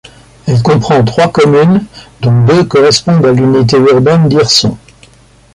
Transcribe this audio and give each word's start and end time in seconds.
Elle 0.47 0.63
comprend 0.63 1.03
trois 1.05 1.27
communes, 1.31 1.85
dont 2.21 2.43
deux 2.45 2.63
correspondent 2.63 3.23
à 3.23 3.33
l'unité 3.33 3.77
urbaine 3.77 4.29
d'Hirson. 4.29 4.75